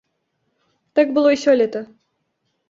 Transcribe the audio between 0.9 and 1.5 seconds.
Так было і